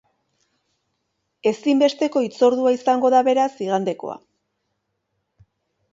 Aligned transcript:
Ezinbesteko 1.51 2.25
hitzordua 2.27 2.73
izango 2.79 3.13
da, 3.17 3.23
beraz, 3.29 3.49
igandekoa. 3.67 4.19